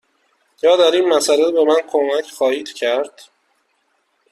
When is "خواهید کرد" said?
2.31-3.23